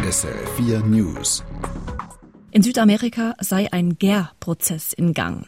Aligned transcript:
SRF 0.00 0.56
4 0.56 0.80
News. 0.80 1.44
In 2.50 2.62
Südamerika 2.62 3.34
sei 3.38 3.70
ein 3.70 3.98
Gärprozess 3.98 4.94
in 4.94 5.12
Gang. 5.12 5.46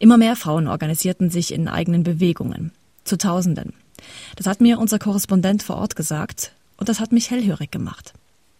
Immer 0.00 0.18
mehr 0.18 0.34
Frauen 0.34 0.66
organisierten 0.66 1.30
sich 1.30 1.54
in 1.54 1.68
eigenen 1.68 2.02
Bewegungen. 2.02 2.72
Zu 3.04 3.16
Tausenden. 3.18 3.72
Das 4.34 4.48
hat 4.48 4.60
mir 4.60 4.80
unser 4.80 4.98
Korrespondent 4.98 5.62
vor 5.62 5.76
Ort 5.76 5.94
gesagt 5.94 6.52
und 6.76 6.88
das 6.88 6.98
hat 6.98 7.12
mich 7.12 7.30
hellhörig 7.30 7.70
gemacht. 7.70 8.14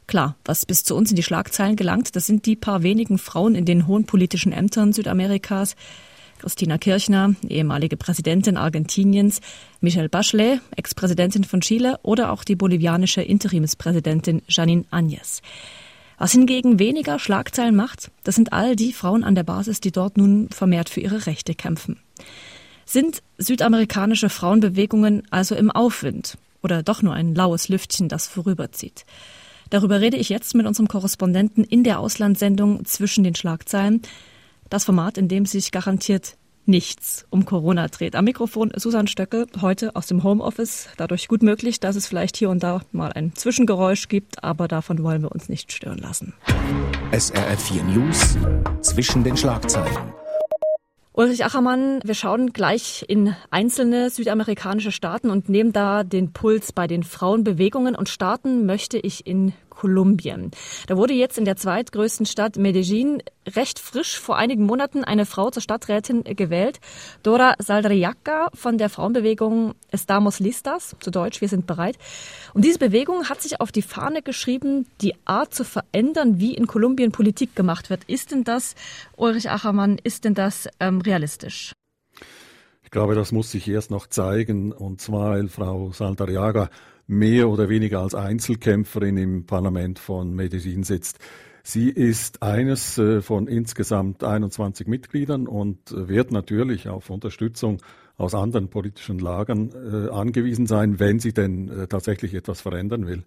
Klar, 0.07 0.37
was 0.45 0.67
bis 0.67 0.85
zu 0.85 0.95
uns 0.95 1.11
in 1.11 1.17
die 1.17 1.25
Schlagzeilen 1.25 1.75
gelangt, 1.75 2.15
das 2.15 2.27
sind 2.27 2.47
die 2.47 2.55
paar 2.55 2.85
wenigen 2.85 3.19
Frauen 3.19 3.57
in 3.57 3.65
den 3.65 3.89
hohen 3.89 4.05
politischen 4.05 4.53
Ämtern 4.53 4.93
Südamerikas. 4.93 5.75
Christina 6.45 6.77
Kirchner, 6.77 7.35
ehemalige 7.49 7.97
Präsidentin 7.97 8.59
Argentiniens, 8.59 9.41
Michelle 9.81 10.11
Bachelet, 10.11 10.61
Ex-Präsidentin 10.77 11.43
von 11.43 11.63
Chile 11.63 11.99
oder 12.03 12.31
auch 12.31 12.45
die 12.45 12.55
bolivianische 12.55 13.23
Interimspräsidentin 13.23 14.43
Janine 14.47 14.85
Áñez. 14.91 15.41
Was 16.19 16.33
hingegen 16.33 16.79
weniger 16.79 17.19
Schlagzeilen 17.19 17.75
macht, 17.75 18.11
das 18.25 18.35
sind 18.35 18.53
all 18.53 18.77
die 18.77 18.93
Frauen 18.93 19.25
an 19.25 19.35
der 19.35 19.43
Basis, 19.43 19.81
die 19.81 19.91
dort 19.91 20.19
nun 20.19 20.51
vermehrt 20.51 20.91
für 20.91 21.01
ihre 21.01 21.25
Rechte 21.25 21.55
kämpfen. 21.55 21.99
Sind 22.85 23.23
südamerikanische 23.39 24.29
Frauenbewegungen 24.29 25.23
also 25.31 25.55
im 25.55 25.71
Aufwind 25.71 26.37
oder 26.63 26.83
doch 26.83 27.01
nur 27.01 27.15
ein 27.15 27.35
laues 27.35 27.71
Lüftchen, 27.71 28.11
das 28.11 28.29
vorüberzieht? 28.29 29.07
Darüber 29.71 30.03
rede 30.03 30.19
ich 30.19 30.29
jetzt 30.29 30.55
mit 30.55 30.67
unserem 30.67 30.89
Korrespondenten 30.89 31.65
in 31.65 31.85
der 31.85 32.01
Auslandssendung 32.01 32.85
zwischen 32.85 33.25
den 33.25 33.35
Schlagzeilen. 33.35 34.03
Das 34.71 34.85
Format, 34.85 35.19
in 35.19 35.29
dem 35.29 35.47
sich 35.47 35.73
garantiert 35.73 36.37
nichts 36.67 37.27
um 37.31 37.45
Corona 37.45 37.89
dreht. 37.89 38.17
Am 38.17 38.25
Mikrofon 38.25 38.73
Susan 38.75 39.07
Stöckel, 39.07 39.47
heute 39.61 39.95
aus 39.97 40.07
dem 40.07 40.25
Homeoffice. 40.25 40.89
Dadurch 40.97 41.29
gut 41.29 41.43
möglich, 41.43 41.81
dass 41.81 41.97
es 41.97 42.07
vielleicht 42.07 42.37
hier 42.37 42.49
und 42.49 42.63
da 42.63 42.81
mal 42.91 43.13
ein 43.13 43.35
Zwischengeräusch 43.35 44.09
gibt, 44.09 44.43
aber 44.43 44.67
davon 44.67 45.03
wollen 45.03 45.23
wir 45.23 45.33
uns 45.33 45.49
nicht 45.49 45.73
stören 45.73 45.99
lassen. 45.99 46.33
SRF 47.13 47.63
4 47.63 47.83
News 47.85 48.37
zwischen 48.81 49.25
den 49.25 49.37
Schlagzeilen. 49.37 50.15
Ulrich 51.17 51.45
Achermann, 51.45 52.01
wir 52.03 52.15
schauen 52.15 52.53
gleich 52.53 53.05
in 53.07 53.37
einzelne 53.51 54.11
südamerikanische 54.11 54.91
Staaten 54.91 55.31
und 55.31 55.49
nehmen 55.49 55.73
da 55.73 56.03
den 56.03 56.33
Puls 56.33 56.73
bei 56.73 56.89
den 56.89 57.05
Frauenbewegungen 57.05 57.95
und 57.95 58.09
starten 58.09 58.67
möchte 58.67 58.99
ich 58.99 59.25
in 59.25 59.53
Kolumbien. 59.75 60.51
Da 60.87 60.97
wurde 60.97 61.15
jetzt 61.15 61.39
in 61.39 61.45
der 61.45 61.57
zweitgrößten 61.57 62.27
Stadt 62.27 62.57
Medellin 62.57 63.23
recht 63.47 63.79
frisch 63.79 64.19
vor 64.19 64.37
einigen 64.37 64.65
Monaten 64.65 65.05
eine 65.05 65.27
Frau 65.27 65.51
zur 65.51 65.63
Stadträtin 65.63 66.25
gewählt. 66.25 66.81
Dora 67.23 67.55
Saldriaca 67.59 68.49
von 68.55 68.79
der 68.79 68.89
Frauenbewegung 68.89 69.75
Estamos 69.91 70.41
Listas, 70.41 70.97
zu 71.01 71.11
Deutsch, 71.11 71.41
wir 71.41 71.49
sind 71.49 71.67
bereit. 71.67 71.97
Und 72.55 72.65
diese 72.65 72.79
Bewegung 72.79 73.29
hat 73.29 73.43
sich 73.43 73.61
auf 73.61 73.73
die 73.73 73.83
Fahne 73.83 74.23
geschrieben, 74.23 74.87
die 75.01 75.15
Art 75.25 75.55
zu 75.55 75.65
verändern, 75.65 76.39
wie 76.39 76.55
in 76.55 76.67
Kolumbien 76.67 77.13
Politik 77.13 77.55
gemacht 77.55 77.91
wird. 77.91 78.05
Ist 78.05 78.31
denn 78.31 78.45
das, 78.45 78.75
Ulrich 79.17 79.51
Achermann, 79.51 79.99
ist 80.03 80.25
denn 80.25 80.35
das 80.35 80.69
ähm, 80.81 81.01
realistisch? 81.01 81.73
Ich 82.83 82.91
glaube, 82.91 83.15
das 83.15 83.33
muss 83.33 83.51
sich 83.51 83.69
erst 83.69 83.91
noch 83.91 84.07
zeigen, 84.07 84.73
und 84.73 85.01
zwar, 85.01 85.43
Frau 85.49 85.91
Saldariaga 85.93 86.71
mehr 87.07 87.49
oder 87.49 87.69
weniger 87.69 88.01
als 88.01 88.15
Einzelkämpferin 88.15 89.17
im 89.17 89.47
Parlament 89.47 89.99
von 89.99 90.35
Medellin 90.35 90.83
sitzt. 90.85 91.19
Sie 91.63 91.89
ist 91.89 92.43
eines 92.43 92.99
äh, 92.99 93.23
von 93.23 93.47
insgesamt 93.47 94.23
21 94.23 94.87
Mitgliedern 94.87 95.47
und 95.47 95.79
wird 95.91 96.31
natürlich 96.31 96.89
auf 96.89 97.09
Unterstützung 97.09 97.81
aus 98.17 98.35
anderen 98.35 98.69
politischen 98.69 99.19
Lagern 99.19 99.71
äh, 99.73 100.11
angewiesen 100.11 100.67
sein, 100.67 101.01
wenn 101.01 101.21
sie 101.21 101.33
denn 101.33 101.69
äh, 101.69 101.87
tatsächlich 101.87 102.35
etwas 102.35 102.61
verändern 102.61 103.07
will. 103.07 103.25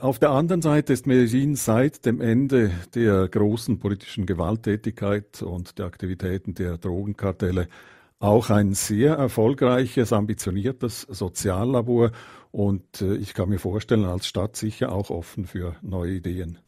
Auf 0.00 0.18
der 0.18 0.30
anderen 0.30 0.62
Seite 0.62 0.94
ist 0.94 1.06
Medellin 1.06 1.54
seit 1.54 2.06
dem 2.06 2.22
Ende 2.22 2.70
der 2.94 3.28
großen 3.28 3.78
politischen 3.78 4.24
Gewalttätigkeit 4.24 5.42
und 5.42 5.78
der 5.78 5.84
Aktivitäten 5.84 6.54
der 6.54 6.78
Drogenkartelle 6.78 7.68
auch 8.18 8.50
ein 8.50 8.74
sehr 8.74 9.14
erfolgreiches, 9.14 10.12
ambitioniertes 10.12 11.02
Soziallabor 11.02 12.12
und 12.50 13.02
äh, 13.02 13.16
ich 13.16 13.34
kann 13.34 13.48
mir 13.48 13.58
vorstellen, 13.58 14.04
als 14.04 14.26
Stadt 14.26 14.56
sicher 14.56 14.92
auch 14.92 15.10
offen 15.10 15.46
für 15.46 15.76
neue 15.82 16.14
Ideen. 16.14 16.58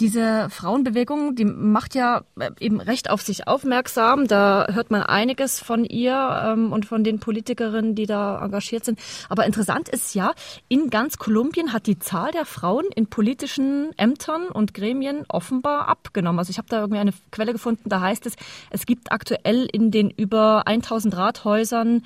Diese 0.00 0.48
Frauenbewegung, 0.48 1.34
die 1.34 1.44
macht 1.44 1.96
ja 1.96 2.22
äh, 2.38 2.50
eben 2.60 2.80
recht 2.80 3.10
auf 3.10 3.20
sich 3.20 3.48
aufmerksam. 3.48 4.28
Da 4.28 4.68
hört 4.70 4.92
man 4.92 5.02
einiges 5.02 5.58
von 5.58 5.84
ihr 5.84 6.42
ähm, 6.44 6.72
und 6.72 6.86
von 6.86 7.02
den 7.02 7.18
Politikerinnen, 7.18 7.96
die 7.96 8.06
da 8.06 8.40
engagiert 8.40 8.84
sind. 8.84 9.00
Aber 9.28 9.44
interessant 9.44 9.88
ist 9.88 10.14
ja, 10.14 10.34
in 10.68 10.90
ganz 10.90 11.18
Kolumbien 11.18 11.72
hat 11.72 11.88
die 11.88 11.98
Zahl 11.98 12.30
der 12.30 12.44
Frauen 12.44 12.84
in 12.94 13.08
politischen 13.08 13.90
Ämtern 13.98 14.46
und 14.46 14.72
Gremien 14.72 15.24
offenbar 15.28 15.88
abgenommen. 15.88 16.38
Also 16.38 16.50
ich 16.50 16.58
habe 16.58 16.68
da 16.68 16.78
irgendwie 16.78 17.00
eine 17.00 17.12
Quelle 17.32 17.52
gefunden, 17.52 17.88
da 17.88 18.00
heißt 18.00 18.24
es, 18.26 18.36
es 18.70 18.86
gibt 18.86 19.10
aktuell 19.10 19.66
in 19.72 19.90
den 19.90 20.10
über 20.10 20.68
1000 20.68 21.16
Rathäusern 21.16 22.02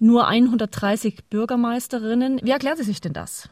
nur 0.00 0.26
130 0.26 1.26
Bürgermeisterinnen. 1.30 2.40
Wie 2.42 2.50
erklärt 2.50 2.78
sie 2.78 2.84
sich 2.84 3.00
denn 3.00 3.12
das? 3.12 3.48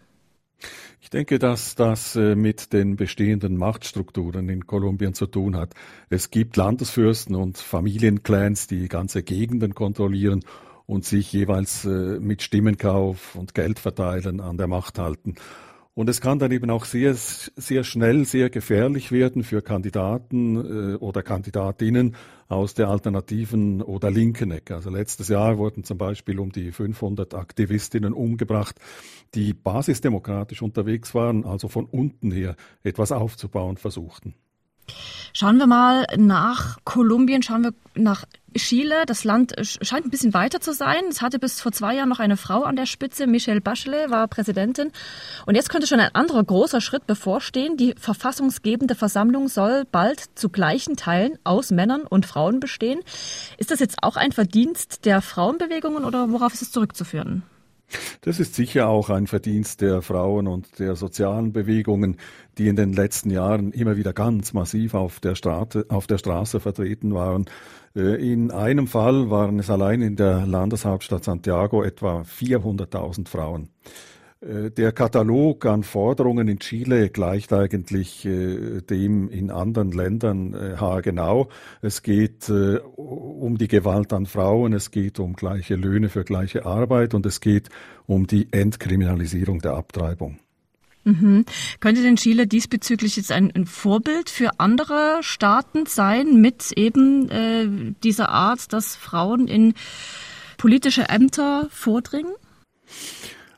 Ich 1.00 1.10
denke, 1.10 1.38
dass 1.38 1.74
das 1.74 2.16
äh, 2.16 2.34
mit 2.34 2.72
den 2.72 2.96
bestehenden 2.96 3.56
Machtstrukturen 3.56 4.48
in 4.48 4.66
Kolumbien 4.66 5.14
zu 5.14 5.26
tun 5.26 5.56
hat. 5.56 5.74
Es 6.08 6.30
gibt 6.30 6.56
Landesfürsten 6.56 7.36
und 7.36 7.58
Familienclans, 7.58 8.66
die 8.66 8.88
ganze 8.88 9.22
Gegenden 9.22 9.74
kontrollieren 9.74 10.44
und 10.86 11.04
sich 11.04 11.32
jeweils 11.32 11.84
äh, 11.84 12.18
mit 12.18 12.42
Stimmenkauf 12.42 13.34
und 13.34 13.54
Geldverteilen 13.54 14.40
an 14.40 14.56
der 14.56 14.66
Macht 14.66 14.98
halten. 14.98 15.36
Und 15.96 16.10
es 16.10 16.20
kann 16.20 16.38
dann 16.38 16.52
eben 16.52 16.68
auch 16.68 16.84
sehr, 16.84 17.14
sehr 17.14 17.82
schnell 17.82 18.26
sehr 18.26 18.50
gefährlich 18.50 19.12
werden 19.12 19.42
für 19.44 19.62
Kandidaten 19.62 20.56
äh, 20.56 20.96
oder 20.96 21.22
Kandidatinnen 21.22 22.16
aus 22.48 22.74
der 22.74 22.88
alternativen 22.88 23.80
oder 23.80 24.10
linken 24.10 24.50
Ecke. 24.50 24.74
Also 24.74 24.90
letztes 24.90 25.28
Jahr 25.28 25.56
wurden 25.56 25.84
zum 25.84 25.96
Beispiel 25.96 26.38
um 26.38 26.52
die 26.52 26.70
500 26.70 27.32
Aktivistinnen 27.32 28.12
umgebracht, 28.12 28.76
die 29.34 29.54
basisdemokratisch 29.54 30.60
unterwegs 30.60 31.14
waren, 31.14 31.46
also 31.46 31.68
von 31.68 31.86
unten 31.86 32.30
her 32.30 32.56
etwas 32.82 33.10
aufzubauen 33.10 33.78
versuchten. 33.78 34.34
Schauen 35.32 35.56
wir 35.56 35.66
mal 35.66 36.06
nach 36.18 36.76
Kolumbien, 36.84 37.42
schauen 37.42 37.62
wir 37.62 37.72
nach 37.94 38.26
Chile. 38.56 39.04
Das 39.06 39.24
Land 39.24 39.54
scheint 39.82 40.06
ein 40.06 40.10
bisschen 40.10 40.34
weiter 40.34 40.60
zu 40.60 40.72
sein. 40.72 41.04
Es 41.08 41.22
hatte 41.22 41.38
bis 41.38 41.60
vor 41.60 41.72
zwei 41.72 41.94
Jahren 41.94 42.08
noch 42.08 42.20
eine 42.20 42.36
Frau 42.36 42.62
an 42.62 42.76
der 42.76 42.86
Spitze. 42.86 43.26
Michelle 43.26 43.60
Bachelet 43.60 44.10
war 44.10 44.28
Präsidentin. 44.28 44.92
Und 45.46 45.54
jetzt 45.54 45.68
könnte 45.68 45.86
schon 45.86 46.00
ein 46.00 46.14
anderer 46.14 46.44
großer 46.44 46.80
Schritt 46.80 47.06
bevorstehen. 47.06 47.76
Die 47.76 47.94
verfassungsgebende 47.98 48.94
Versammlung 48.94 49.48
soll 49.48 49.84
bald 49.90 50.24
zu 50.34 50.48
gleichen 50.48 50.96
Teilen 50.96 51.38
aus 51.44 51.70
Männern 51.70 52.02
und 52.02 52.26
Frauen 52.26 52.60
bestehen. 52.60 53.00
Ist 53.58 53.70
das 53.70 53.80
jetzt 53.80 54.02
auch 54.02 54.16
ein 54.16 54.32
Verdienst 54.32 55.04
der 55.04 55.22
Frauenbewegungen 55.22 56.04
oder 56.04 56.30
worauf 56.30 56.52
ist 56.54 56.62
es 56.62 56.72
zurückzuführen? 56.72 57.42
Das 58.21 58.41
ist 58.41 58.54
sicher 58.54 58.88
auch 58.88 59.10
ein 59.10 59.27
Verdienst 59.27 59.81
der 59.81 60.03
Frauen 60.03 60.47
und 60.47 60.78
der 60.78 60.97
sozialen 60.97 61.53
Bewegungen, 61.53 62.16
die 62.59 62.69
in 62.69 62.77
den 62.77 62.93
letzten 62.93 63.31
Jahren 63.31 63.72
immer 63.72 63.97
wieder 63.97 64.12
ganz 64.12 64.53
massiv 64.53 64.94
auf 64.94 65.21
der, 65.21 65.34
Straße, 65.34 65.87
auf 65.88 66.06
der 66.06 66.19
Straße 66.19 66.60
vertreten 66.60 67.15
waren. 67.15 67.47
Äh, 67.94 68.32
in 68.32 68.50
einem 68.50 68.87
Fall 68.87 69.31
waren 69.31 69.59
es 69.59 69.71
allein 69.71 70.03
in 70.03 70.16
der 70.16 70.47
Landeshauptstadt 70.47 71.25
Santiago 71.25 71.82
etwa 71.82 72.22
400.000 72.22 73.28
Frauen. 73.28 73.69
Äh, 74.41 74.70
der 74.70 74.92
Katalog 74.92 75.64
an 75.66 75.82
Forderungen 75.82 76.48
in 76.48 76.58
Chile 76.58 77.08
gleicht 77.08 77.52
eigentlich 77.52 78.24
äh, 78.26 78.82
dem 78.82 79.28
in 79.30 79.50
anderen 79.50 79.92
Ländern 79.92 80.54
äh, 80.54 80.76
haargenau. 80.76 81.48
Es 81.80 82.02
geht 82.02 82.48
äh, 82.48 82.78
um 82.97 83.56
die 83.56 83.69
Gewalt 83.69 84.12
an 84.12 84.26
Frauen, 84.26 84.72
es 84.72 84.91
geht 84.91 85.19
um 85.19 85.34
gleiche 85.34 85.76
Löhne 85.76 86.08
für 86.08 86.24
gleiche 86.24 86.66
Arbeit 86.66 87.14
und 87.14 87.24
es 87.24 87.41
geht 87.41 87.70
um 88.06 88.26
die 88.26 88.52
Entkriminalisierung 88.52 89.60
der 89.60 89.74
Abtreibung. 89.74 90.38
Mhm. 91.04 91.44
Könnte 91.78 92.03
denn 92.03 92.16
Chile 92.16 92.48
diesbezüglich 92.48 93.16
jetzt 93.16 93.30
ein, 93.30 93.53
ein, 93.54 93.65
Vorbild 93.65 94.28
für 94.28 94.59
andere 94.59 95.18
Staaten 95.21 95.86
sein 95.86 96.41
mit 96.41 96.72
eben 96.72 97.30
äh, 97.30 97.94
dieser 98.03 98.28
Art, 98.30 98.72
dass 98.72 98.97
Frauen 98.97 99.47
in 99.47 99.74
politische 100.59 101.09
Ämter 101.09 101.68
vordringen? 101.71 102.33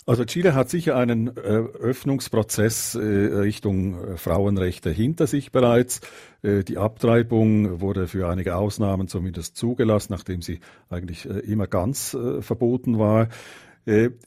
Also 0.08 0.24
Chile 0.24 0.54
hat 0.54 0.70
sicher 0.70 0.96
einen 0.96 1.36
äh, 1.36 1.40
Öffnungsprozess 1.40 2.94
äh, 2.94 2.98
Richtung 3.00 4.14
äh, 4.14 4.16
Frauenrechte 4.16 4.88
hinter 4.88 5.26
sich 5.26 5.52
bereits. 5.52 6.00
Äh, 6.42 6.64
die 6.64 6.78
Abtreibung 6.78 7.82
wurde 7.82 8.08
für 8.08 8.26
einige 8.26 8.56
Ausnahmen 8.56 9.08
zumindest 9.08 9.58
zugelassen, 9.58 10.14
nachdem 10.14 10.40
sie 10.40 10.60
eigentlich 10.88 11.28
äh, 11.28 11.40
immer 11.40 11.66
ganz 11.66 12.14
äh, 12.14 12.40
verboten 12.40 12.98
war. 12.98 13.28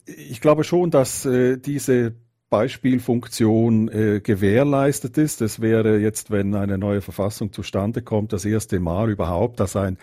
ich 0.06 0.40
glaube 0.40 0.64
schon, 0.64 0.90
dass 0.90 1.22
diese 1.22 2.14
Beispielfunktion 2.50 3.86
gewährleistet 4.24 5.18
ist. 5.18 5.40
Es 5.40 5.60
wäre 5.60 5.98
jetzt, 5.98 6.32
wenn 6.32 6.56
eine 6.56 6.78
neue 6.78 7.00
Verfassung 7.00 7.52
zustande 7.52 8.02
kommt, 8.02 8.32
das 8.32 8.44
erste 8.44 8.80
Mal 8.80 9.08
überhaupt, 9.10 9.60
dass 9.60 9.76
ein 9.76 9.98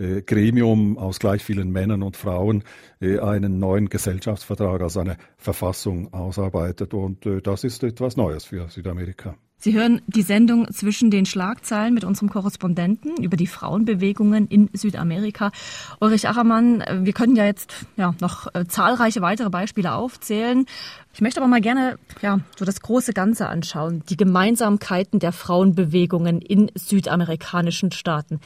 äh, 0.00 0.22
Gremium 0.22 0.98
aus 0.98 1.18
gleich 1.18 1.44
vielen 1.44 1.70
Männern 1.70 2.02
und 2.02 2.16
Frauen 2.16 2.64
äh, 3.00 3.18
einen 3.18 3.58
neuen 3.58 3.88
Gesellschaftsvertrag, 3.88 4.80
also 4.80 5.00
eine 5.00 5.16
Verfassung 5.36 6.12
ausarbeitet. 6.12 6.94
Und 6.94 7.26
äh, 7.26 7.40
das 7.40 7.64
ist 7.64 7.82
etwas 7.82 8.16
Neues 8.16 8.44
für 8.44 8.68
Südamerika. 8.68 9.36
Sie 9.62 9.74
hören 9.74 10.00
die 10.06 10.22
Sendung 10.22 10.72
zwischen 10.72 11.10
den 11.10 11.26
Schlagzeilen 11.26 11.92
mit 11.92 12.02
unserem 12.02 12.30
Korrespondenten 12.30 13.22
über 13.22 13.36
die 13.36 13.46
Frauenbewegungen 13.46 14.48
in 14.48 14.70
Südamerika. 14.72 15.52
Ulrich 16.00 16.26
Achermann, 16.26 16.82
wir 17.02 17.12
können 17.12 17.36
ja 17.36 17.44
jetzt 17.44 17.74
ja, 17.98 18.14
noch 18.22 18.46
äh, 18.54 18.64
zahlreiche 18.66 19.20
weitere 19.20 19.50
Beispiele 19.50 19.92
aufzählen. 19.92 20.64
Ich 21.12 21.20
möchte 21.20 21.42
aber 21.42 21.48
mal 21.48 21.60
gerne 21.60 21.98
ja, 22.22 22.40
so 22.56 22.64
das 22.64 22.80
große 22.80 23.12
Ganze 23.12 23.50
anschauen, 23.50 24.02
die 24.08 24.16
Gemeinsamkeiten 24.16 25.20
der 25.20 25.32
Frauenbewegungen 25.32 26.40
in 26.40 26.70
südamerikanischen 26.74 27.92
Staaten. 27.92 28.40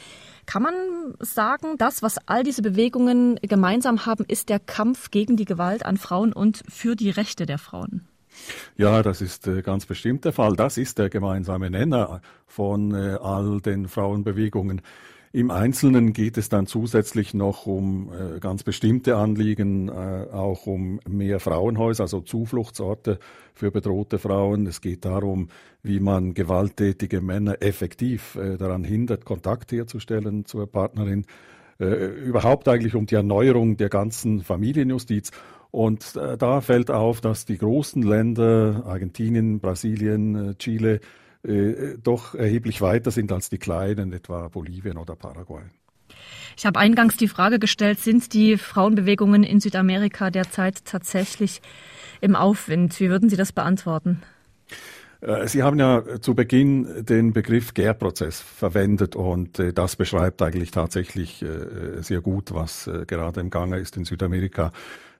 Kann 0.47 0.63
man 0.63 0.75
sagen, 1.21 1.77
das, 1.79 2.03
was 2.03 2.19
all 2.27 2.43
diese 2.43 2.63
Bewegungen 2.63 3.37
gemeinsam 3.43 4.07
haben, 4.07 4.25
ist 4.27 4.49
der 4.49 4.59
Kampf 4.59 5.11
gegen 5.11 5.37
die 5.37 5.45
Gewalt 5.45 5.85
an 5.85 5.97
Frauen 5.97 6.33
und 6.33 6.63
für 6.69 6.97
die 6.97 7.11
Rechte 7.11 7.47
der 7.47 7.59
Frauen? 7.59 8.07
Ja, 8.77 9.03
das 9.03 9.21
ist 9.21 9.47
äh, 9.47 9.63
ganz 9.63 9.87
bestimmt 9.87 10.25
der 10.25 10.33
Fall. 10.33 10.57
Das 10.57 10.77
ist 10.77 10.99
der 10.99 11.09
gemeinsame 11.09 11.71
Nenner 11.71 12.21
von 12.47 12.93
äh, 12.95 13.17
all 13.21 13.61
den 13.61 13.89
Frauenbewegungen. 13.89 14.83
Im 15.35 15.51
Einzelnen 15.51 16.13
geht 16.13 16.39
es 16.39 16.49
dann 16.49 16.69
zusätzlich 16.69 17.35
noch 17.35 17.67
um 17.67 18.09
äh, 18.13 18.39
ganz 18.39 18.63
bestimmte 18.63 19.17
Anliegen, 19.17 19.89
äh, 19.89 20.29
auch 20.33 20.69
um 20.69 21.01
mehr 21.09 21.41
Frauenhäuser, 21.41 22.05
also 22.05 22.21
Zufluchtsorte 22.21 23.19
für 23.53 23.73
bedrohte 23.73 24.21
Frauen. 24.21 24.69
Es 24.69 24.81
geht 24.81 25.05
darum, 25.05 25.49
wie 25.83 25.99
man 25.99 26.35
gewalttätige 26.35 27.21
Männer 27.21 27.57
effektiv 27.63 28.37
äh, 28.37 28.57
daran 28.59 28.85
hindert, 28.85 29.25
Kontakt 29.25 29.73
herzustellen 29.73 30.45
zur 30.45 30.71
Partnerin. 30.71 31.27
Äh, 31.81 31.87
überhaupt 31.87 32.69
eigentlich 32.69 32.95
um 32.95 33.07
die 33.07 33.17
Erneuerung 33.17 33.77
der 33.77 33.89
ganzen 33.89 34.45
Familienjustiz. 34.45 35.33
Und 35.73 36.15
äh, 36.15 36.37
da 36.37 36.61
fällt 36.61 36.93
auf, 36.93 37.21
dass 37.21 37.45
die 37.45 37.59
großen 37.59 38.05
Länder, 38.05 38.85
Argentinien, 38.87 39.59
Brasilien, 39.59 40.51
äh, 40.51 40.55
Chile, 40.55 41.01
äh, 41.45 41.97
doch 42.03 42.35
erheblich 42.35 42.81
weiter 42.81 43.11
sind 43.11 43.31
als 43.31 43.51
die 43.51 43.59
kleinen, 43.59 44.13
etwa 44.13 44.49
Bolivien 44.49 44.97
oder 44.97 45.15
Paraguay. 45.15 45.63
Ich 46.57 46.65
habe 46.65 46.79
eingangs 46.79 47.17
die 47.17 47.29
Frage 47.29 47.59
gestellt, 47.59 47.99
sind 48.01 48.33
die 48.33 48.57
Frauenbewegungen 48.57 49.43
in 49.43 49.61
Südamerika 49.61 50.31
derzeit 50.31 50.85
tatsächlich 50.85 51.61
im 52.21 52.37
Aufwind? 52.37 52.99
Wie 53.01 53.11
würden 53.11 53.29
Sie 53.29 53.37
das 53.37 53.53
beantworten? 53.53 54.23
Äh, 55.21 55.47
Sie 55.49 55.63
haben 55.63 55.79
ja 55.79 56.03
zu 56.21 56.35
Beginn 56.35 57.05
den 57.05 57.33
Begriff 57.33 57.75
Gärprozess 57.75 58.41
verwendet 58.41 59.15
und 59.17 59.59
äh, 59.59 59.73
das 59.73 59.97
beschreibt 59.97 60.41
eigentlich 60.41 60.71
tatsächlich 60.71 61.45
sehr 62.01 62.21
gut, 62.21 62.55
was 62.55 62.91
gerade 63.07 63.41
im 63.41 63.51
Gange 63.51 63.79
ist 63.79 63.97
in 63.97 64.05
Südamerika. 64.05 64.73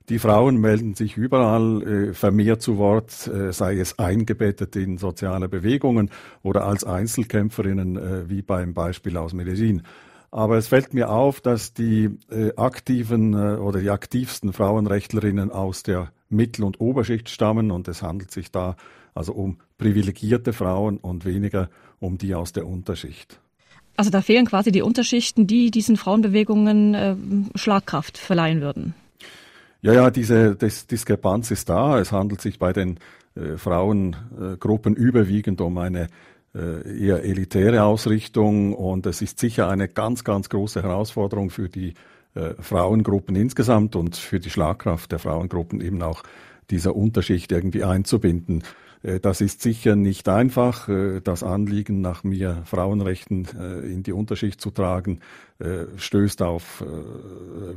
Die 0.09 0.19
Frauen 0.19 0.57
melden 0.57 0.93
sich 0.93 1.17
überall 1.17 1.81
äh, 1.81 2.13
vermehrt 2.13 2.61
zu 2.61 2.77
Wort, 2.77 3.27
äh, 3.27 3.51
sei 3.51 3.79
es 3.79 3.97
eingebettet 3.97 4.75
in 4.75 4.99
soziale 4.99 5.49
Bewegungen 5.49 6.11
oder 6.43 6.65
als 6.65 6.83
Einzelkämpferinnen, 6.83 7.97
äh, 7.97 8.29
wie 8.29 8.43
beim 8.43 8.75
Beispiel 8.75 9.17
aus 9.17 9.33
Medellin. 9.33 9.81
Aber 10.29 10.57
es 10.57 10.67
fällt 10.67 10.93
mir 10.93 11.09
auf, 11.09 11.41
dass 11.41 11.73
die 11.73 12.09
äh, 12.29 12.51
aktiven 12.55 13.33
äh, 13.33 13.57
oder 13.57 13.79
die 13.79 13.89
aktivsten 13.89 14.53
Frauenrechtlerinnen 14.53 15.49
aus 15.49 15.81
der 15.81 16.11
Mittel- 16.29 16.65
und 16.65 16.79
Oberschicht 16.79 17.29
stammen 17.29 17.71
und 17.71 17.87
es 17.87 18.03
handelt 18.03 18.29
sich 18.29 18.51
da 18.51 18.75
also 19.15 19.33
um 19.33 19.57
privilegierte 19.77 20.53
Frauen 20.53 20.97
und 20.97 21.25
weniger 21.25 21.69
um 21.99 22.19
die 22.19 22.35
aus 22.35 22.53
der 22.53 22.67
Unterschicht. 22.67 23.39
Also 23.97 24.11
da 24.11 24.21
fehlen 24.21 24.45
quasi 24.45 24.71
die 24.71 24.81
Unterschichten, 24.81 25.47
die 25.47 25.71
diesen 25.71 25.95
Frauenbewegungen 25.95 26.93
äh, 26.93 27.15
Schlagkraft 27.55 28.17
verleihen 28.17 28.61
würden. 28.61 28.93
Ja, 29.85 29.93
ja, 29.93 30.09
diese 30.09 30.55
Dis 30.55 30.87
Diskrepanz 30.87 31.51
ist 31.51 31.69
da. 31.69 31.99
Es 31.99 32.11
handelt 32.11 32.41
sich 32.41 32.57
bei 32.57 32.73
den 32.73 32.97
äh, 33.35 33.55
Frauengruppen 33.55 34.95
überwiegend 34.95 35.61
um 35.61 35.77
eine 35.77 36.07
äh, 36.55 37.05
eher 37.05 37.23
elitäre 37.23 37.83
Ausrichtung 37.83 38.73
und 38.73 39.05
es 39.05 39.21
ist 39.21 39.37
sicher 39.37 39.69
eine 39.69 39.87
ganz, 39.87 40.23
ganz 40.23 40.49
große 40.49 40.81
Herausforderung 40.81 41.51
für 41.51 41.69
die 41.69 41.93
äh, 42.33 42.55
Frauengruppen 42.59 43.35
insgesamt 43.35 43.95
und 43.95 44.15
für 44.15 44.39
die 44.39 44.49
Schlagkraft 44.49 45.11
der 45.11 45.19
Frauengruppen 45.19 45.81
eben 45.81 46.01
auch 46.01 46.23
dieser 46.71 46.95
Unterschicht 46.95 47.51
irgendwie 47.51 47.83
einzubinden. 47.83 48.63
Äh, 49.05 49.19
das 49.19 49.41
ist 49.41 49.61
sicher 49.61 49.95
nicht 49.95 50.27
einfach, 50.27 50.89
äh, 50.89 51.21
das 51.21 51.43
Anliegen 51.43 52.01
nach 52.01 52.23
mehr 52.23 52.63
Frauenrechten 52.65 53.47
äh, 53.59 53.79
in 53.91 54.03
die 54.03 54.13
Unterschicht 54.13 54.59
zu 54.59 54.71
tragen, 54.71 55.19
stößt 55.95 56.41
auf 56.41 56.83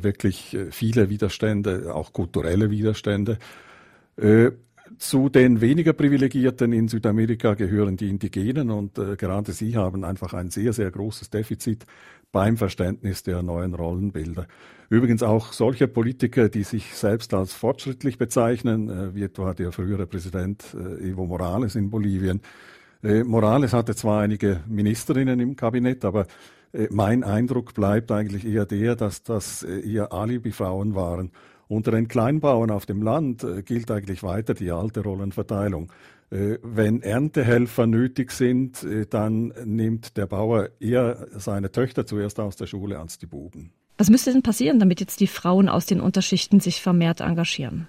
wirklich 0.02 0.56
viele 0.72 1.10
Widerstände, 1.10 1.94
auch 1.94 2.12
kulturelle 2.12 2.72
Widerstände. 2.72 3.38
Zu 4.96 5.28
den 5.28 5.60
weniger 5.60 5.92
Privilegierten 5.92 6.72
in 6.72 6.88
Südamerika 6.88 7.54
gehören 7.54 7.96
die 7.96 8.08
Indigenen 8.08 8.70
und 8.70 8.98
äh, 8.98 9.16
gerade 9.16 9.52
sie 9.52 9.76
haben 9.76 10.04
einfach 10.04 10.32
ein 10.34 10.50
sehr, 10.50 10.72
sehr 10.72 10.90
großes 10.90 11.30
Defizit 11.30 11.84
beim 12.32 12.56
Verständnis 12.56 13.22
der 13.22 13.42
neuen 13.42 13.74
Rollenbilder. 13.74 14.46
Übrigens 14.88 15.22
auch 15.22 15.52
solche 15.52 15.88
Politiker, 15.88 16.48
die 16.48 16.62
sich 16.62 16.94
selbst 16.94 17.34
als 17.34 17.52
fortschrittlich 17.52 18.18
bezeichnen, 18.18 18.88
äh, 18.88 19.14
wie 19.14 19.24
etwa 19.24 19.52
der 19.52 19.72
frühere 19.72 20.06
Präsident 20.06 20.64
äh, 20.74 21.10
Evo 21.10 21.26
Morales 21.26 21.74
in 21.74 21.90
Bolivien. 21.90 22.40
Äh, 23.02 23.24
Morales 23.24 23.72
hatte 23.72 23.94
zwar 23.94 24.22
einige 24.22 24.60
Ministerinnen 24.66 25.38
im 25.40 25.56
Kabinett, 25.56 26.04
aber 26.04 26.26
äh, 26.72 26.88
mein 26.90 27.24
Eindruck 27.24 27.74
bleibt 27.74 28.10
eigentlich 28.10 28.46
eher 28.46 28.66
der, 28.66 28.96
dass 28.96 29.22
das 29.22 29.62
äh, 29.62 29.80
eher 29.80 30.12
Alibi-Frauen 30.12 30.94
waren 30.94 31.30
unter 31.68 31.90
den 31.90 32.08
Kleinbauern 32.08 32.70
auf 32.70 32.86
dem 32.86 33.02
Land 33.02 33.44
äh, 33.44 33.62
gilt 33.62 33.90
eigentlich 33.90 34.22
weiter 34.22 34.54
die 34.54 34.70
alte 34.70 35.02
Rollenverteilung. 35.02 35.92
Äh, 36.30 36.58
wenn 36.62 37.02
Erntehelfer 37.02 37.86
nötig 37.86 38.32
sind, 38.32 38.82
äh, 38.82 39.06
dann 39.06 39.52
nimmt 39.64 40.16
der 40.16 40.26
Bauer 40.26 40.70
eher 40.80 41.28
seine 41.36 41.70
Töchter 41.70 42.06
zuerst 42.06 42.40
aus 42.40 42.56
der 42.56 42.66
Schule 42.66 42.98
als 42.98 43.18
die 43.18 43.26
Buben. 43.26 43.72
Was 43.98 44.10
müsste 44.10 44.32
denn 44.32 44.42
passieren, 44.42 44.78
damit 44.78 45.00
jetzt 45.00 45.20
die 45.20 45.26
Frauen 45.26 45.68
aus 45.68 45.86
den 45.86 46.00
Unterschichten 46.00 46.60
sich 46.60 46.80
vermehrt 46.80 47.20
engagieren? 47.20 47.88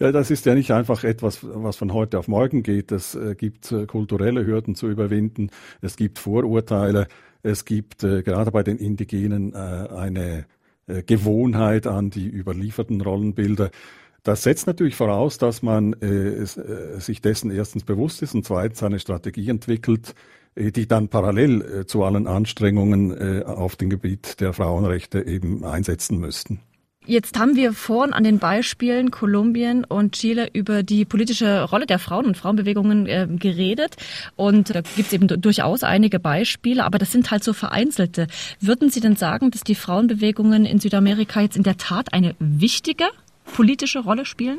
Ja, 0.00 0.12
das 0.12 0.30
ist 0.30 0.46
ja 0.46 0.54
nicht 0.54 0.70
einfach 0.70 1.02
etwas, 1.02 1.40
was 1.42 1.76
von 1.76 1.92
heute 1.92 2.18
auf 2.18 2.28
morgen 2.28 2.62
geht. 2.62 2.92
Es 2.92 3.18
gibt 3.36 3.74
kulturelle 3.88 4.46
Hürden 4.46 4.76
zu 4.76 4.88
überwinden. 4.88 5.50
Es 5.80 5.96
gibt 5.96 6.20
Vorurteile. 6.20 7.08
Es 7.42 7.64
gibt 7.64 8.00
gerade 8.00 8.50
bei 8.52 8.62
den 8.62 8.78
Indigenen 8.78 9.54
eine 9.56 10.44
äh, 10.88 11.02
Gewohnheit 11.02 11.86
an 11.86 12.10
die 12.10 12.28
überlieferten 12.28 13.00
Rollenbilder. 13.00 13.70
Das 14.24 14.42
setzt 14.42 14.66
natürlich 14.66 14.96
voraus, 14.96 15.38
dass 15.38 15.62
man 15.62 15.94
äh, 15.94 16.06
äh, 16.06 17.00
sich 17.00 17.22
dessen 17.22 17.50
erstens 17.50 17.84
bewusst 17.84 18.22
ist 18.22 18.34
und 18.34 18.44
zweitens 18.44 18.82
eine 18.82 18.98
Strategie 18.98 19.48
entwickelt, 19.48 20.14
äh, 20.54 20.72
die 20.72 20.88
dann 20.88 21.08
parallel 21.08 21.62
äh, 21.62 21.86
zu 21.86 22.04
allen 22.04 22.26
Anstrengungen 22.26 23.10
äh, 23.10 23.44
auf 23.44 23.76
dem 23.76 23.90
Gebiet 23.90 24.40
der 24.40 24.52
Frauenrechte 24.52 25.24
eben 25.24 25.64
einsetzen 25.64 26.18
müssten. 26.18 26.60
Jetzt 27.08 27.38
haben 27.38 27.56
wir 27.56 27.72
vorhin 27.72 28.12
an 28.12 28.22
den 28.22 28.38
Beispielen 28.38 29.10
Kolumbien 29.10 29.84
und 29.84 30.12
Chile 30.12 30.50
über 30.52 30.82
die 30.82 31.06
politische 31.06 31.62
Rolle 31.62 31.86
der 31.86 31.98
Frauen 31.98 32.26
und 32.26 32.36
Frauenbewegungen 32.36 33.06
äh, 33.06 33.26
geredet. 33.30 33.96
Und 34.36 34.74
da 34.74 34.82
gibt 34.82 35.06
es 35.06 35.12
eben 35.14 35.26
durchaus 35.26 35.84
einige 35.84 36.20
Beispiele, 36.20 36.84
aber 36.84 36.98
das 36.98 37.10
sind 37.10 37.30
halt 37.30 37.42
so 37.42 37.54
vereinzelte. 37.54 38.26
Würden 38.60 38.90
Sie 38.90 39.00
denn 39.00 39.16
sagen, 39.16 39.50
dass 39.50 39.62
die 39.62 39.74
Frauenbewegungen 39.74 40.66
in 40.66 40.80
Südamerika 40.80 41.40
jetzt 41.40 41.56
in 41.56 41.62
der 41.62 41.78
Tat 41.78 42.12
eine 42.12 42.34
wichtige 42.40 43.06
politische 43.54 44.00
Rolle 44.00 44.26
spielen? 44.26 44.58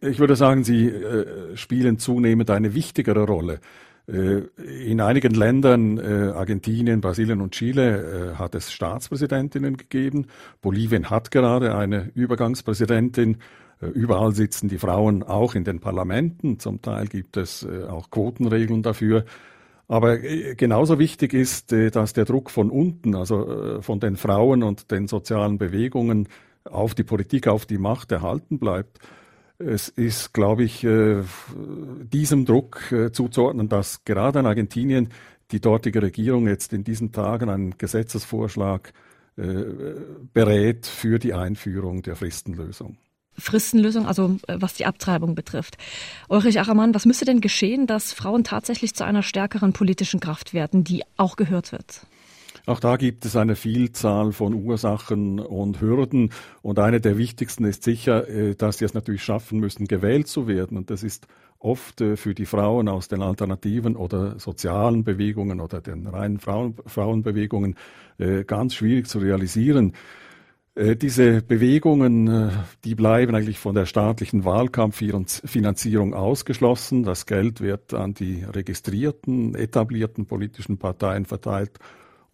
Ich 0.00 0.18
würde 0.18 0.34
sagen, 0.34 0.64
sie 0.64 0.88
äh, 0.88 1.56
spielen 1.56 2.00
zunehmend 2.00 2.50
eine 2.50 2.74
wichtigere 2.74 3.22
Rolle. 3.22 3.60
Äh, 4.08 4.42
in 4.88 5.00
einigen 5.00 5.34
Ländern, 5.34 5.98
äh, 5.98 6.32
Argentinien, 6.32 7.00
Brasilien 7.00 7.40
und 7.40 7.52
Chile, 7.52 8.34
äh, 8.34 8.34
hat 8.36 8.54
es 8.54 8.72
Staatspräsidentinnen 8.72 9.76
gegeben. 9.76 10.26
Bolivien 10.62 11.10
hat 11.10 11.30
gerade 11.30 11.74
eine 11.74 12.10
Übergangspräsidentin. 12.14 13.38
Überall 13.92 14.32
sitzen 14.32 14.68
die 14.68 14.78
Frauen 14.78 15.22
auch 15.22 15.54
in 15.54 15.64
den 15.64 15.80
Parlamenten. 15.80 16.58
Zum 16.58 16.80
Teil 16.80 17.08
gibt 17.08 17.36
es 17.36 17.66
auch 17.90 18.10
Quotenregeln 18.10 18.82
dafür. 18.82 19.26
Aber 19.86 20.16
genauso 20.16 20.98
wichtig 20.98 21.34
ist, 21.34 21.72
dass 21.72 22.14
der 22.14 22.24
Druck 22.24 22.50
von 22.50 22.70
unten, 22.70 23.14
also 23.14 23.82
von 23.82 24.00
den 24.00 24.16
Frauen 24.16 24.62
und 24.62 24.90
den 24.90 25.08
sozialen 25.08 25.58
Bewegungen 25.58 26.26
auf 26.64 26.94
die 26.94 27.04
Politik, 27.04 27.48
auf 27.48 27.66
die 27.66 27.76
Macht 27.76 28.12
erhalten 28.12 28.58
bleibt. 28.58 28.98
Es 29.58 29.88
ist, 29.88 30.34
glaube 30.34 30.64
ich, 30.64 30.84
äh, 30.84 31.22
diesem 32.12 32.44
Druck 32.44 32.92
äh, 32.92 33.10
zuzuordnen, 33.10 33.68
dass 33.68 34.04
gerade 34.04 34.40
in 34.40 34.46
Argentinien 34.46 35.08
die 35.50 35.60
dortige 35.60 36.02
Regierung 36.02 36.46
jetzt 36.46 36.72
in 36.72 36.84
diesen 36.84 37.12
Tagen 37.12 37.48
einen 37.48 37.78
Gesetzesvorschlag 37.78 38.92
äh, 39.36 39.64
berät 40.32 40.86
für 40.86 41.18
die 41.18 41.32
Einführung 41.32 42.02
der 42.02 42.16
Fristenlösung. 42.16 42.98
Fristenlösung, 43.38 44.06
also 44.06 44.38
was 44.46 44.74
die 44.74 44.86
Abtreibung 44.86 45.34
betrifft. 45.34 45.76
Ulrich 46.28 46.58
Achermann, 46.58 46.94
was 46.94 47.04
müsste 47.04 47.26
denn 47.26 47.42
geschehen, 47.42 47.86
dass 47.86 48.12
Frauen 48.12 48.44
tatsächlich 48.44 48.94
zu 48.94 49.04
einer 49.04 49.22
stärkeren 49.22 49.72
politischen 49.72 50.20
Kraft 50.20 50.54
werden, 50.54 50.84
die 50.84 51.02
auch 51.16 51.36
gehört 51.36 51.72
wird? 51.72 52.06
Auch 52.66 52.80
da 52.80 52.96
gibt 52.96 53.24
es 53.24 53.36
eine 53.36 53.54
Vielzahl 53.54 54.32
von 54.32 54.52
Ursachen 54.52 55.38
und 55.38 55.80
Hürden. 55.80 56.30
Und 56.62 56.80
eine 56.80 57.00
der 57.00 57.16
wichtigsten 57.16 57.64
ist 57.64 57.84
sicher, 57.84 58.28
äh, 58.28 58.56
dass 58.56 58.78
sie 58.78 58.84
es 58.84 58.92
natürlich 58.92 59.22
schaffen 59.22 59.60
müssen, 59.60 59.86
gewählt 59.86 60.26
zu 60.26 60.48
werden. 60.48 60.76
Und 60.76 60.90
das 60.90 61.04
ist 61.04 61.28
oft 61.60 62.00
äh, 62.00 62.16
für 62.16 62.34
die 62.34 62.44
Frauen 62.44 62.88
aus 62.88 63.06
den 63.06 63.22
alternativen 63.22 63.94
oder 63.94 64.40
sozialen 64.40 65.04
Bewegungen 65.04 65.60
oder 65.60 65.80
den 65.80 66.08
reinen 66.08 66.40
Frauen, 66.40 66.74
Frauenbewegungen 66.86 67.76
äh, 68.18 68.42
ganz 68.42 68.74
schwierig 68.74 69.06
zu 69.06 69.20
realisieren. 69.20 69.92
Diese 70.78 71.40
Bewegungen, 71.40 72.50
die 72.84 72.94
bleiben 72.94 73.34
eigentlich 73.34 73.58
von 73.58 73.74
der 73.74 73.86
staatlichen 73.86 74.44
Wahlkampffinanzierung 74.44 76.12
ausgeschlossen. 76.12 77.02
Das 77.02 77.24
Geld 77.24 77.62
wird 77.62 77.94
an 77.94 78.12
die 78.12 78.44
registrierten, 78.44 79.54
etablierten 79.54 80.26
politischen 80.26 80.76
Parteien 80.76 81.24
verteilt 81.24 81.80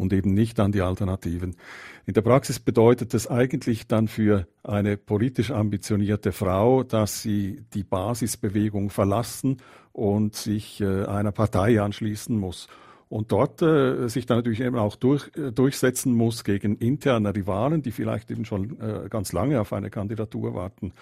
und 0.02 0.12
eben 0.12 0.34
nicht 0.34 0.60
an 0.60 0.72
die 0.72 0.82
Alternativen. 0.82 1.56
In 2.04 2.14
der 2.14 2.22
Praxis 2.22 2.60
bedeutet 2.60 3.14
das 3.14 3.28
eigentlich 3.28 3.86
dann 3.86 4.08
für 4.08 4.46
eine 4.62 4.96
politisch 4.96 5.50
ambitionierte 5.50 6.32
Frau, 6.32 6.82
dass 6.82 7.22
sie 7.22 7.64
die 7.72 7.84
Basisbewegung 7.84 8.90
verlassen 8.90 9.58
und 9.92 10.34
sich 10.34 10.80
äh, 10.80 11.04
einer 11.04 11.32
Partei 11.32 11.80
anschließen 11.80 12.36
muss 12.36 12.68
und 13.08 13.30
dort 13.30 13.60
äh, 13.62 14.08
sich 14.08 14.26
dann 14.26 14.38
natürlich 14.38 14.60
eben 14.60 14.76
auch 14.76 14.96
durch, 14.96 15.30
äh, 15.36 15.52
durchsetzen 15.52 16.14
muss 16.14 16.44
gegen 16.44 16.76
interne 16.76 17.34
Rivalen, 17.34 17.82
die 17.82 17.92
vielleicht 17.92 18.30
eben 18.30 18.44
schon 18.44 18.80
äh, 18.80 19.08
ganz 19.08 19.32
lange 19.32 19.60
auf 19.60 19.72
eine 19.72 19.90
Kandidatur 19.90 20.54
warten. 20.54 20.92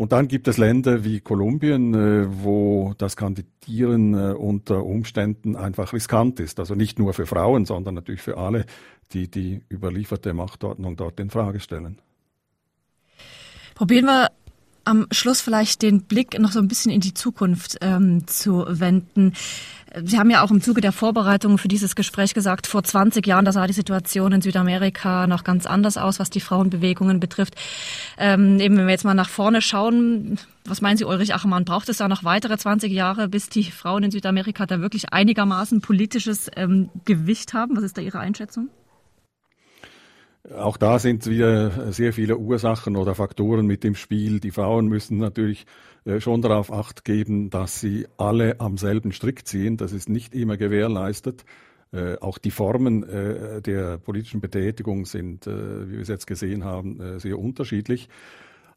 Und 0.00 0.12
dann 0.12 0.28
gibt 0.28 0.48
es 0.48 0.56
Länder 0.56 1.04
wie 1.04 1.20
Kolumbien, 1.20 1.92
äh, 1.92 2.42
wo 2.42 2.94
das 2.96 3.16
Kandidieren 3.16 4.14
äh, 4.14 4.32
unter 4.32 4.82
Umständen 4.82 5.56
einfach 5.56 5.92
riskant 5.92 6.40
ist. 6.40 6.58
Also 6.58 6.74
nicht 6.74 6.98
nur 6.98 7.12
für 7.12 7.26
Frauen, 7.26 7.66
sondern 7.66 7.96
natürlich 7.96 8.22
für 8.22 8.38
alle, 8.38 8.64
die 9.12 9.30
die 9.30 9.60
überlieferte 9.70 10.32
Machtordnung 10.32 10.96
dort 10.96 11.20
in 11.20 11.28
Frage 11.28 11.60
stellen. 11.60 12.00
Probieren 13.74 14.06
wir 14.06 14.30
am 14.84 15.06
Schluss 15.10 15.40
vielleicht 15.40 15.82
den 15.82 16.02
Blick 16.02 16.38
noch 16.38 16.52
so 16.52 16.58
ein 16.58 16.68
bisschen 16.68 16.92
in 16.92 17.00
die 17.00 17.14
Zukunft 17.14 17.78
ähm, 17.80 18.26
zu 18.26 18.64
wenden. 18.68 19.34
Sie 20.04 20.18
haben 20.18 20.30
ja 20.30 20.42
auch 20.42 20.50
im 20.52 20.60
Zuge 20.60 20.80
der 20.80 20.92
Vorbereitung 20.92 21.58
für 21.58 21.66
dieses 21.66 21.96
Gespräch 21.96 22.32
gesagt, 22.32 22.68
vor 22.68 22.84
20 22.84 23.26
Jahren, 23.26 23.44
da 23.44 23.50
sah 23.50 23.66
die 23.66 23.72
Situation 23.72 24.32
in 24.32 24.40
Südamerika 24.40 25.26
noch 25.26 25.42
ganz 25.42 25.66
anders 25.66 25.96
aus, 25.96 26.20
was 26.20 26.30
die 26.30 26.40
Frauenbewegungen 26.40 27.18
betrifft. 27.18 27.56
Ähm, 28.16 28.60
eben 28.60 28.76
wenn 28.76 28.86
wir 28.86 28.92
jetzt 28.92 29.04
mal 29.04 29.14
nach 29.14 29.28
vorne 29.28 29.60
schauen, 29.60 30.38
was 30.64 30.80
meinen 30.80 30.96
Sie, 30.96 31.04
Ulrich 31.04 31.34
Achermann, 31.34 31.64
braucht 31.64 31.88
es 31.88 31.96
da 31.96 32.06
noch 32.06 32.22
weitere 32.22 32.56
20 32.56 32.92
Jahre, 32.92 33.28
bis 33.28 33.48
die 33.48 33.64
Frauen 33.64 34.04
in 34.04 34.10
Südamerika 34.12 34.66
da 34.66 34.80
wirklich 34.80 35.12
einigermaßen 35.12 35.80
politisches 35.80 36.48
ähm, 36.54 36.90
Gewicht 37.04 37.52
haben? 37.52 37.76
Was 37.76 37.82
ist 37.82 37.98
da 37.98 38.02
Ihre 38.02 38.20
Einschätzung? 38.20 38.68
Auch 40.48 40.78
da 40.78 40.98
sind 40.98 41.26
wieder 41.26 41.92
sehr 41.92 42.14
viele 42.14 42.38
Ursachen 42.38 42.96
oder 42.96 43.14
Faktoren 43.14 43.66
mit 43.66 43.84
dem 43.84 43.94
Spiel. 43.94 44.40
Die 44.40 44.50
Frauen 44.50 44.86
müssen 44.86 45.18
natürlich 45.18 45.66
äh, 46.06 46.18
schon 46.20 46.40
darauf 46.40 46.72
acht 46.72 47.04
geben, 47.04 47.50
dass 47.50 47.80
sie 47.80 48.06
alle 48.16 48.58
am 48.58 48.78
selben 48.78 49.12
Strick 49.12 49.46
ziehen. 49.46 49.76
Das 49.76 49.92
ist 49.92 50.08
nicht 50.08 50.34
immer 50.34 50.56
gewährleistet. 50.56 51.44
Äh, 51.92 52.16
auch 52.20 52.38
die 52.38 52.52
Formen 52.52 53.02
äh, 53.02 53.60
der 53.60 53.98
politischen 53.98 54.40
Betätigung 54.40 55.04
sind, 55.04 55.46
wie 55.46 55.92
wir 55.92 56.00
es 56.00 56.08
jetzt 56.08 56.26
gesehen 56.26 56.64
haben, 56.64 57.18
sehr 57.18 57.38
unterschiedlich. 57.38 58.08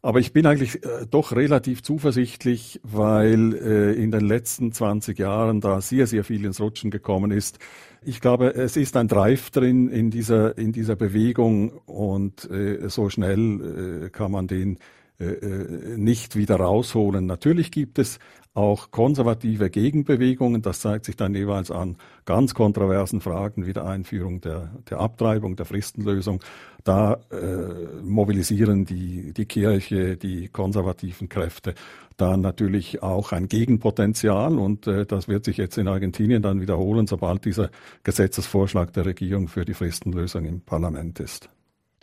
Aber 0.06 0.20
ich 0.20 0.34
bin 0.34 0.46
eigentlich 0.46 0.84
äh, 0.84 1.06
doch 1.10 1.32
relativ 1.32 1.82
zuversichtlich, 1.82 2.82
weil 2.84 3.54
äh, 3.54 3.94
in 3.94 4.12
den 4.12 4.28
letzten 4.28 4.74
20 4.74 5.18
Jahren 5.18 5.62
da 5.62 5.80
sehr, 5.80 6.08
sehr 6.08 6.26
viel 6.26 6.44
ins 6.44 6.60
Rutschen 6.60 6.92
gekommen 6.92 7.32
ist. 7.32 7.58
Ich 8.02 8.20
glaube, 8.20 8.54
es 8.54 8.76
ist 8.76 8.98
ein 8.98 9.08
Drive 9.08 9.50
drin 9.50 9.88
in 9.88 10.12
dieser, 10.12 10.58
in 10.58 10.74
dieser 10.74 10.98
Bewegung 10.98 11.72
und 11.86 12.52
äh, 12.52 12.90
so 12.90 13.10
schnell 13.10 14.04
äh, 14.06 14.10
kann 14.10 14.32
man 14.32 14.48
den 14.48 14.78
äh, 15.22 15.26
äh, 15.26 15.98
nicht 15.98 16.36
wieder 16.36 16.58
rausholen. 16.58 17.26
Natürlich 17.26 17.72
gibt 17.72 17.98
es 17.98 18.20
auch 18.54 18.92
konservative 18.92 19.70
Gegenbewegungen. 19.70 20.62
Das 20.62 20.82
zeigt 20.82 21.06
sich 21.06 21.16
dann 21.16 21.34
jeweils 21.34 21.72
an 21.72 21.98
ganz 22.26 22.54
kontroversen 22.54 23.20
Fragen 23.20 23.66
wie 23.66 23.74
der 23.74 23.86
Einführung 23.86 24.42
der, 24.42 24.72
der 24.90 25.00
Abtreibung, 25.00 25.56
der 25.56 25.66
Fristenlösung. 25.66 26.44
Da 26.84 27.20
äh, 27.32 28.02
mobilisieren 28.04 28.86
die, 28.86 29.34
die 29.34 29.46
Kirche, 29.46 30.18
die 30.18 30.50
konservativen 30.50 31.30
Kräfte 31.30 31.74
dann 32.18 32.42
natürlich 32.42 33.02
auch 33.02 33.32
ein 33.32 33.48
Gegenpotenzial 33.48 34.60
und 34.60 34.86
äh, 34.86 35.06
das 35.06 35.28
wird 35.28 35.46
sich 35.46 35.58
jetzt 35.58 35.78
in 35.78 35.88
Argentinien 35.88 36.44
dann 36.44 36.62
wiederholen, 36.62 37.08
sobald 37.08 37.46
dieser 37.46 37.72
Gesetzesvorschlag 38.04 38.94
der 38.94 39.06
Regierung 39.06 39.48
für 39.48 39.66
die 39.66 39.74
Fristenlösung 39.74 40.46
im 40.46 40.62
Parlament 40.62 41.20
ist. 41.20 41.50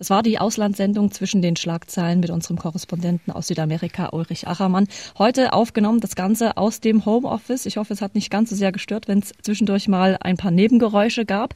Das 0.00 0.09
war 0.09 0.23
die 0.23 0.38
Auslandssendung 0.38 1.11
zwischen 1.11 1.42
den 1.42 1.57
Schlagzeilen 1.57 2.21
mit 2.21 2.30
unserem 2.30 2.57
Korrespondenten 2.57 3.35
aus 3.35 3.49
Südamerika, 3.49 4.09
Ulrich 4.12 4.49
Achermann. 4.49 4.88
Heute 5.19 5.52
aufgenommen 5.52 6.00
das 6.00 6.14
Ganze 6.14 6.57
aus 6.57 6.80
dem 6.80 7.04
Homeoffice. 7.04 7.66
Ich 7.66 7.76
hoffe, 7.76 7.92
es 7.92 8.00
hat 8.00 8.14
nicht 8.14 8.30
ganz 8.30 8.49
so 8.49 8.57
sehr 8.57 8.73
gestört, 8.73 9.09
wenn 9.09 9.19
es 9.19 9.35
zwischendurch 9.42 9.88
mal 9.88 10.16
ein 10.19 10.38
paar 10.38 10.52
Nebengeräusche 10.52 11.26
gab. 11.26 11.52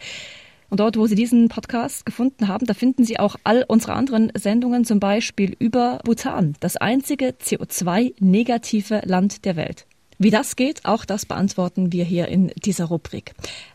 Und 0.68 0.80
dort, 0.80 0.98
wo 0.98 1.06
Sie 1.06 1.14
diesen 1.14 1.48
Podcast 1.48 2.04
gefunden 2.04 2.46
haben, 2.46 2.66
da 2.66 2.74
finden 2.74 3.06
Sie 3.06 3.18
auch 3.18 3.36
all 3.44 3.64
unsere 3.66 3.94
anderen 3.94 4.30
Sendungen, 4.34 4.84
zum 4.84 5.00
Beispiel 5.00 5.56
über 5.58 6.00
Bhutan, 6.04 6.54
das 6.60 6.76
einzige 6.76 7.28
CO2-negative 7.28 9.06
Land 9.06 9.46
der 9.46 9.56
Welt. 9.56 9.86
Wie 10.18 10.30
das 10.30 10.56
geht, 10.56 10.84
auch 10.84 11.06
das 11.06 11.24
beantworten 11.24 11.92
wir 11.92 12.04
hier 12.04 12.28
in 12.28 12.48
dieser 12.62 12.84
Rubrik. 12.84 13.32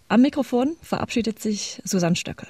Am 0.09 0.21
Mikrofon 0.21 0.75
verabschiedet 0.83 1.39
sich 1.39 1.81
Susanne 1.83 2.15
Stöckel. 2.15 2.47